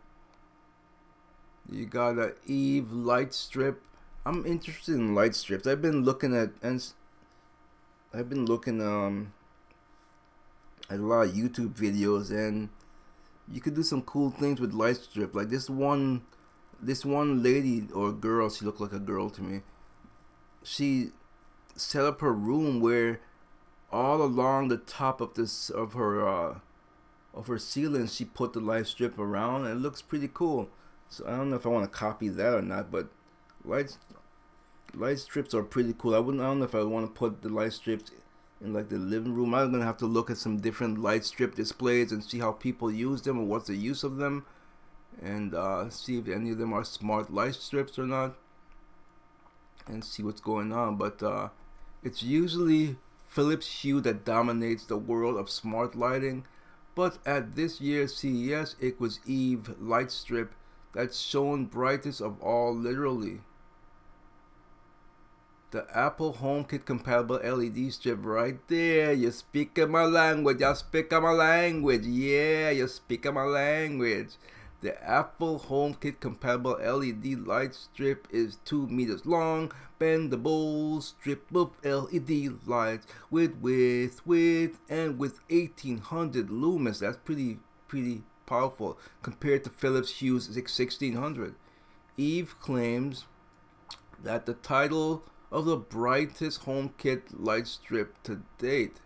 [1.70, 3.82] You got a Eve light strip.
[4.26, 5.68] I'm interested in light strips.
[5.68, 6.86] I've been looking at and
[8.14, 9.34] I've been looking um
[10.90, 12.70] at a lot of YouTube videos and
[13.52, 15.36] you could do some cool things with light strip.
[15.36, 16.22] Like this one
[16.82, 19.62] this one lady or girl, she looked like a girl to me.
[20.64, 21.10] She
[21.76, 23.20] set up her room where
[23.92, 26.60] all along the top of this of her uh
[27.38, 30.70] of her ceiling she put the light strip around and it looks pretty cool.
[31.10, 33.10] So I don't know if I want to copy that or not but
[33.64, 33.98] light
[34.94, 36.16] light strips are pretty cool.
[36.16, 38.12] I wouldn't I don't know if I want to put the light strips
[38.60, 39.54] in like the living room.
[39.54, 42.92] I'm gonna have to look at some different light strip displays and see how people
[42.92, 44.46] use them or what's the use of them
[45.22, 48.36] and uh, see if any of them are smart light strips or not
[49.88, 50.96] and see what's going on.
[50.96, 51.50] But uh,
[52.04, 52.98] it's usually
[53.28, 56.46] Philips Hue that dominates the world of smart lighting
[56.98, 60.56] but at this year's CES, it was Eve light strip
[60.94, 63.42] that shone brightest of all literally.
[65.70, 69.14] The Apple HomeKit compatible LED strip right there.
[69.14, 70.64] You speak my language.
[70.64, 72.04] I speak my language.
[72.04, 74.30] Yeah, you speak my language.
[74.80, 82.68] The Apple HomeKit compatible LED light strip is 2 meters long, bendable strip of LED
[82.68, 87.00] lights with width, width, and with 1800 lumens.
[87.00, 87.58] That's pretty,
[87.88, 91.56] pretty powerful compared to Philips Hue's 1600.
[92.16, 93.26] Eve claims
[94.24, 99.00] that the title of the brightest HomeKit light strip to date,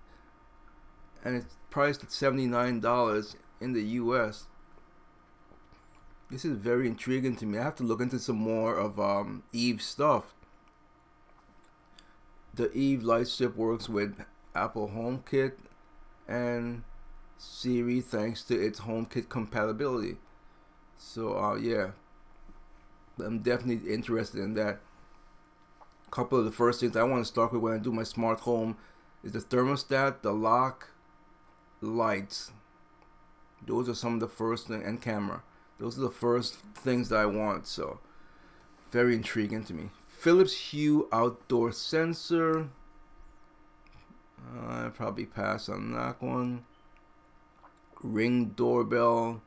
[1.23, 4.47] and it's priced at $79 in the US.
[6.31, 7.59] This is very intriguing to me.
[7.59, 10.33] I have to look into some more of um, Eve stuff.
[12.53, 14.23] The Eve light strip works with
[14.55, 15.55] Apple HomeKit
[16.29, 16.83] and
[17.37, 20.15] Siri thanks to its HomeKit compatibility.
[20.97, 21.91] So uh, yeah,
[23.19, 24.79] I'm definitely interested in that.
[26.07, 28.03] A couple of the first things I want to start with when I do my
[28.03, 28.77] smart home
[29.21, 30.91] is the thermostat, the lock,
[31.81, 32.51] lights.
[33.65, 35.43] Those are some of the first and camera.
[35.81, 37.65] Those are the first things that I want.
[37.65, 37.99] So
[38.91, 39.89] very intriguing to me.
[40.07, 42.69] Philips Hue outdoor sensor.
[44.39, 46.65] Uh, I probably pass on that one.
[48.03, 49.41] Ring doorbell.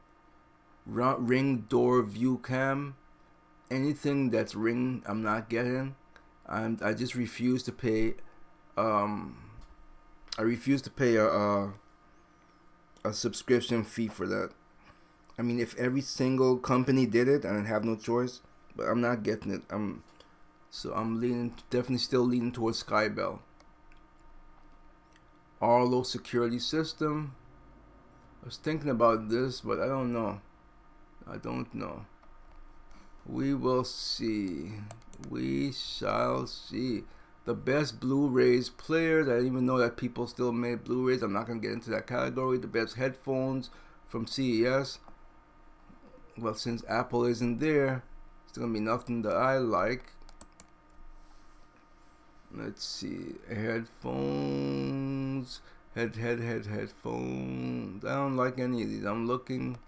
[0.84, 2.96] Ring door view cam.
[3.70, 5.94] Anything that's ring, I'm not getting.
[6.46, 8.14] I'm, I just refuse to pay.
[8.76, 9.36] Um,
[10.36, 11.74] I refuse to pay a, a
[13.04, 14.50] a subscription fee for that.
[15.38, 18.40] I mean, if every single company did it, I'd have no choice.
[18.76, 19.62] But I'm not getting it.
[19.70, 20.02] I'm
[20.70, 23.38] so I'm leaning, definitely still leaning towards Skybell.
[25.60, 27.36] Arlo security system.
[28.42, 30.40] I was thinking about this, but I don't know.
[31.30, 32.06] I don't know.
[33.24, 34.72] We will see.
[35.30, 37.04] We shall see.
[37.44, 39.28] The best Blu-rays players.
[39.28, 41.22] I even know that people still made Blu-rays.
[41.22, 42.58] I'm not gonna get into that category.
[42.58, 43.70] The best headphones
[44.06, 44.98] from CES.
[46.36, 48.02] Well, since Apple isn't there,
[48.48, 50.12] it's gonna be nothing that I like.
[52.52, 53.36] Let's see.
[53.48, 54.00] Headphones.
[55.94, 58.04] Head, head, head, headphones.
[58.04, 59.04] I don't like any of these.
[59.04, 59.78] I'm looking.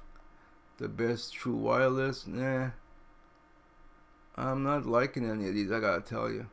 [0.78, 2.26] The best true wireless.
[2.26, 2.70] Nah.
[4.36, 6.46] I'm not liking any of these, I gotta tell you.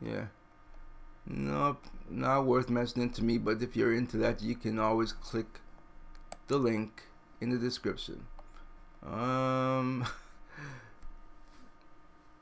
[0.00, 0.26] Yeah.
[1.26, 1.86] Nope.
[2.10, 5.60] Not worth mentioning to me, but if you're into that, you can always click
[6.48, 7.04] the link
[7.40, 8.26] in the description.
[9.04, 10.00] Um.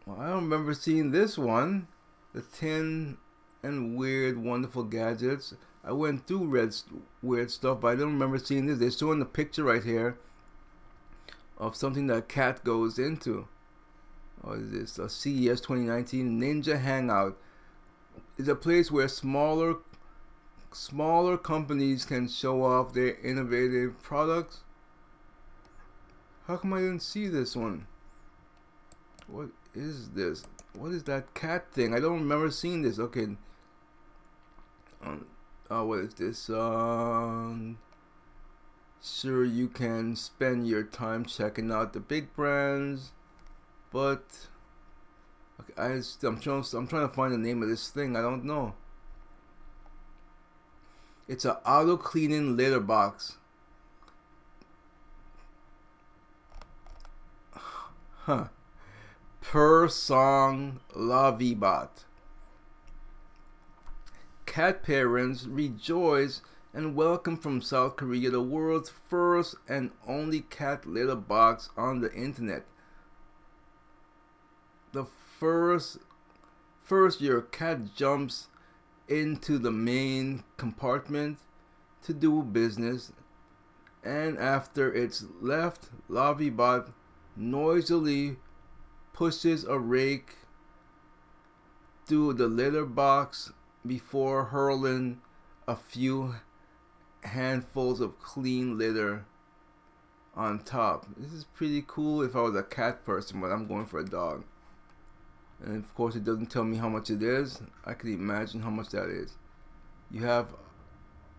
[0.07, 1.89] well, I don't remember seeing this one
[2.33, 3.17] the 10
[3.63, 5.55] and weird, wonderful gadgets.
[5.85, 6.75] I went through red
[7.23, 8.79] weird stuff, but I don't remember seeing this.
[8.79, 10.19] They're showing the picture right here
[11.59, 13.49] of something that a cat goes into.
[14.43, 14.99] What is this?
[14.99, 17.37] A CES 2019 Ninja Hangout
[18.39, 19.77] is a place where smaller
[20.73, 24.61] smaller companies can show off their innovative products.
[26.51, 27.87] How come I didn't see this one?
[29.29, 30.43] What is this?
[30.73, 31.95] what is that cat thing?
[31.95, 32.99] I don't remember seeing this.
[32.99, 33.29] Okay.
[35.01, 35.27] Um,
[35.71, 36.51] oh, what is this?
[36.51, 37.79] Um,
[39.01, 43.13] sure, you can spend your time checking out the big brands,
[43.93, 44.49] but
[45.61, 46.65] okay, I just, I'm trying.
[46.75, 48.17] I'm trying to find the name of this thing.
[48.17, 48.75] I don't know.
[51.29, 53.37] It's an auto cleaning litter box.
[59.41, 62.05] Per song LavvieBot.
[64.47, 71.17] Cat parents rejoice and welcome from South Korea the world's first and only cat litter
[71.17, 72.67] box on the internet.
[74.93, 75.07] The
[75.39, 75.99] first
[76.85, 78.47] first your cat jumps
[79.09, 81.39] into the main compartment
[82.05, 83.13] to do business
[84.05, 86.93] and after it's left LavvieBot
[87.37, 88.37] noisily
[89.13, 90.37] pushes a rake
[92.07, 93.53] through the litter box
[93.87, 95.21] before hurling
[95.67, 96.35] a few
[97.23, 99.25] handfuls of clean litter
[100.35, 101.07] on top.
[101.17, 104.05] This is pretty cool if I was a cat person, but I'm going for a
[104.05, 104.45] dog.
[105.63, 107.63] And of course, it doesn't tell me how much it is.
[107.85, 109.37] I can imagine how much that is.
[110.11, 110.55] You have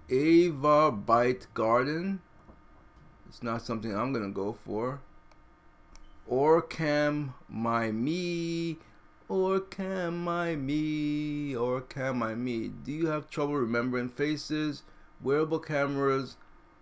[0.10, 2.22] Ava Bite Garden.
[3.28, 5.02] It's not something I'm gonna go for.
[6.28, 8.78] Or can my me?
[9.32, 11.54] Or can my me?
[11.54, 12.84] OrCam MyMe?
[12.84, 14.84] Do you have trouble remembering faces?
[15.24, 16.36] Wearable cameras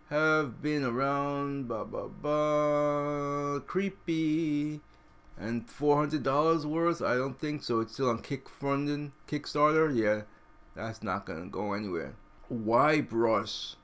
[0.09, 3.59] have been around, blah blah blah.
[3.67, 4.81] Creepy.
[5.37, 7.03] And $400 worth?
[7.03, 7.79] I don't think so.
[7.81, 9.95] It's still on Kickfunding, Kickstarter.
[9.95, 10.23] Yeah,
[10.75, 12.15] that's not gonna go anywhere.
[12.49, 13.75] Y-Brush?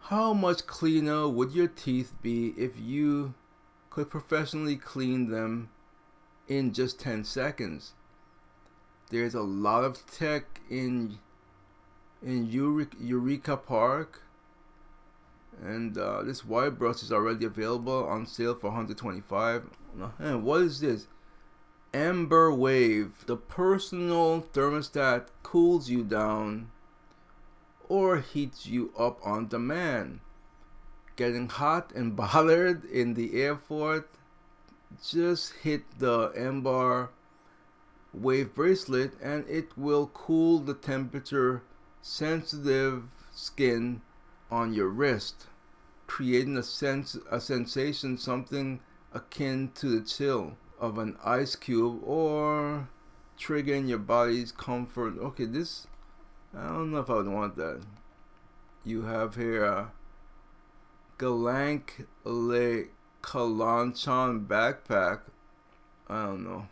[0.00, 3.34] How much cleaner would your teeth be if you
[3.90, 5.70] could professionally clean them
[6.46, 7.92] in just 10 seconds.
[9.10, 11.18] There's a lot of tech in
[12.20, 14.22] in Eureka Park,
[15.62, 19.64] and uh, this white brush is already available on sale for 125.
[20.18, 21.06] And what is this?
[21.94, 23.24] Amber Wave.
[23.26, 26.70] The personal thermostat cools you down
[27.88, 30.20] or heats you up on demand
[31.18, 34.08] getting hot and bothered in the airport,
[35.04, 37.08] just hit the Embr
[38.14, 41.62] wave bracelet and it will cool the temperature
[42.00, 43.02] sensitive
[43.32, 44.00] skin
[44.50, 45.46] on your wrist,
[46.06, 48.80] creating a sense a sensation something
[49.12, 50.56] akin to the chill.
[50.80, 52.88] of an ice cube or
[53.36, 55.18] triggering your body's comfort.
[55.18, 55.88] Okay, this
[56.56, 57.82] I don't know if I would want that.
[58.84, 59.90] You have here
[61.18, 62.84] Galank Le
[63.22, 65.20] Kalanchon backpack.
[66.08, 66.68] I don't know.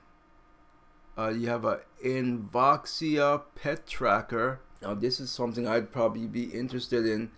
[1.19, 4.61] Uh, you have a Invoxia pet tracker.
[4.81, 7.33] Now this is something I'd probably be interested in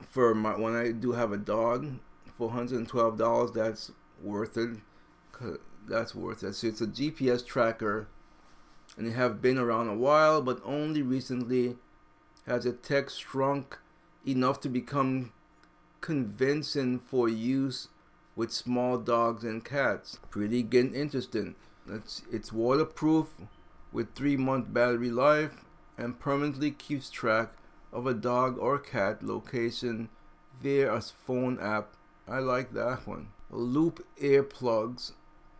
[0.00, 1.98] for my when I do have a dog.
[2.36, 3.52] Four hundred and twelve dollars.
[3.52, 3.92] That's
[4.22, 4.78] worth it.
[5.88, 6.54] That's worth it.
[6.54, 8.08] So it's a GPS tracker,
[8.96, 11.76] and they have been around a while, but only recently
[12.46, 13.78] has a tech shrunk
[14.26, 15.32] enough to become
[16.00, 17.88] convincing for use
[18.36, 20.18] with small dogs and cats.
[20.30, 21.54] Pretty getting interesting.
[21.88, 23.28] It's, it's waterproof
[23.92, 25.64] with 3 month battery life
[25.98, 27.52] and permanently keeps track
[27.92, 30.08] of a dog or cat location
[30.62, 31.94] via a phone app.
[32.28, 33.28] I like that one.
[33.50, 35.12] Loop earplugs.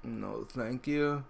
[0.02, 1.24] No, thank you.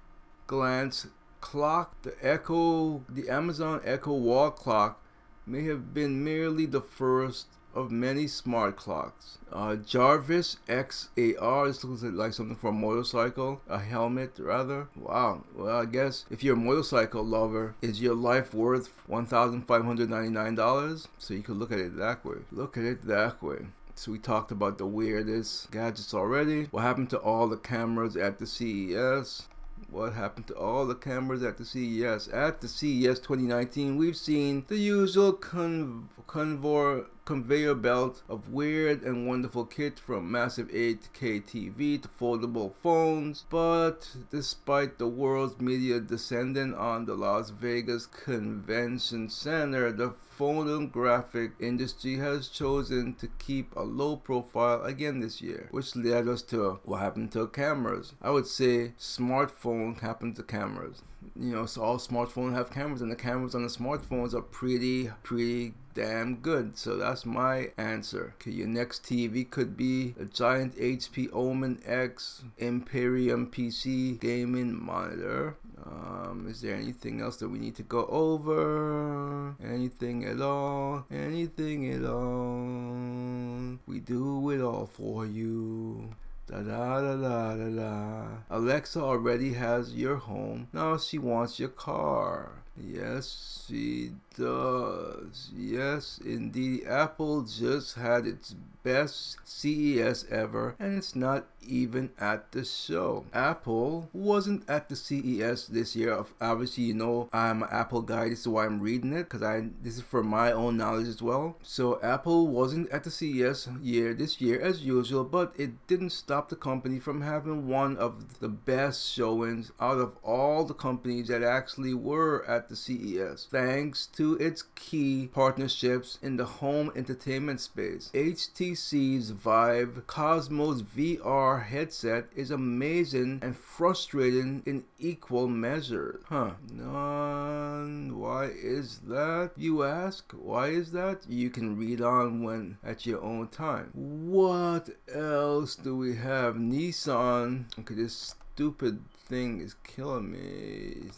[0.46, 1.06] Glance
[1.40, 2.02] clock.
[2.02, 5.02] The Echo, the Amazon Echo wall clock
[5.46, 9.38] may have been merely the first of many smart clocks.
[9.52, 14.88] Uh, Jarvish XAR, this looks like something for a motorcycle, a helmet rather.
[14.96, 21.06] Wow, well I guess if you're a motorcycle lover, is your life worth $1,599?
[21.18, 22.38] So you could look at it that way.
[22.52, 23.66] Look at it that way.
[23.94, 26.64] So we talked about the weirdest gadgets already.
[26.70, 29.48] What happened to all the cameras at the CES?
[29.88, 32.28] what happened to all the cameras at the CES.
[32.28, 39.24] At the CES 2019, we've seen the usual con convor conveyor belt of weird and
[39.24, 43.44] wonderful kit from massive 8K TV to foldable phones.
[43.48, 52.16] But despite the world's media descending on the Las Vegas Convention Center, the photographic industry
[52.16, 56.98] has chosen to keep a low profile again this year, which led us to what
[56.98, 58.12] happened to cameras.
[58.20, 61.02] I would say smartphone happened to cameras.
[61.36, 65.10] You know, so all smartphones have cameras, and the cameras on the smartphones are pretty,
[65.22, 66.76] pretty damn good.
[66.78, 68.34] So that's my answer.
[68.36, 75.56] Okay, your next TV could be a giant HP Omen X Emperium PC gaming monitor.
[75.84, 79.56] Um, is there anything else that we need to go over?
[79.64, 81.06] Anything at all?
[81.10, 83.78] Anything at all?
[83.86, 86.14] We do it all for you.
[86.50, 88.26] Da da da da da.
[88.50, 90.66] Alexa already has your home.
[90.72, 92.64] Now she wants your car.
[92.76, 95.50] Yes, she does.
[95.54, 96.86] Yes, indeed.
[96.86, 103.24] Apple just had its best CES ever, and it's not even at the show.
[103.32, 106.24] Apple wasn't at the CES this year.
[106.40, 108.30] Obviously, you know I'm an Apple guy.
[108.30, 111.22] This is why I'm reading it because I this is for my own knowledge as
[111.22, 111.56] well.
[111.62, 116.48] So Apple wasn't at the CES year this year as usual, but it didn't stop
[116.48, 121.42] the company from having one of the best showings out of all the companies that
[121.42, 128.10] actually were at the CES, thanks to its key partnerships in the home entertainment space.
[128.12, 136.20] HTC's Vive Cosmos VR headset is amazing and frustrating in equal measure.
[136.24, 136.52] Huh.
[136.72, 138.18] None.
[138.18, 140.32] Why is that, you ask?
[140.32, 141.26] Why is that?
[141.28, 143.90] You can read on when at your own time.
[143.94, 146.56] What else do we have?
[146.56, 147.64] Nissan.
[147.78, 151.10] Okay, this stupid thing is killing me.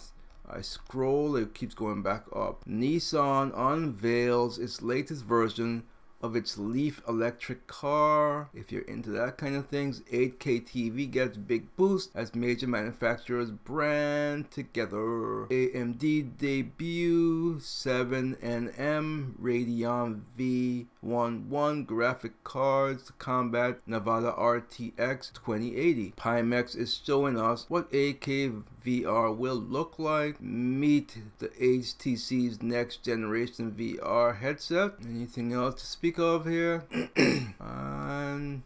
[0.55, 2.65] I scroll, it keeps going back up.
[2.69, 5.85] Nissan unveils its latest version
[6.23, 8.49] of its Leaf electric car.
[8.55, 13.51] If you're into that kind of things, 8K TV gets big boost as major manufacturers
[13.51, 15.47] brand together.
[15.51, 20.21] AMD debut 7nm Radeon
[21.05, 26.13] V11 graphic cards combat Nvidia RTX 2080.
[26.17, 30.41] Pimax is showing us what 8K VR will look like.
[30.41, 34.93] Meet the HTC's next generation VR headset.
[35.05, 36.85] Anything else to speak of here?
[37.61, 38.63] and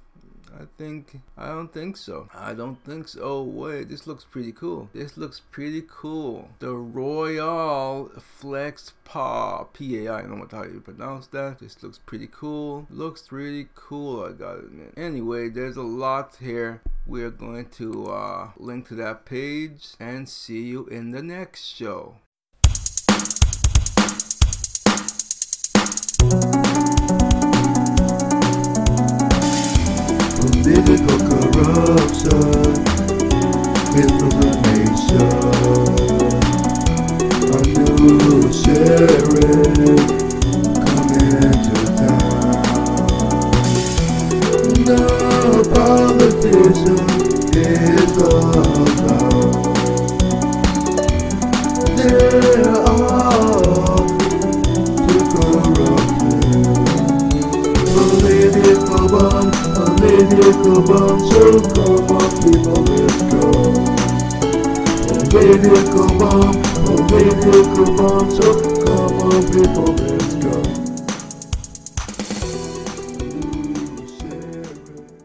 [0.55, 2.29] I think I don't think so.
[2.35, 3.21] I don't think so.
[3.23, 4.89] Oh wait, this looks pretty cool.
[4.95, 6.49] This looks pretty cool.
[6.59, 10.19] The Royole Flex Pa P A I.
[10.19, 11.59] I don't know how you pronounce that.
[11.59, 12.87] This looks pretty cool.
[12.91, 14.25] Looks really cool.
[14.25, 14.95] I gotta admit.
[14.97, 16.81] Anyway, there's a lot here.
[17.07, 22.17] We're going to uh, link to that page and see you in the next show.
[32.29, 33.63] Corruption,
[33.95, 35.21] misinformation.
[37.53, 37.59] A
[38.01, 40.16] new sheriff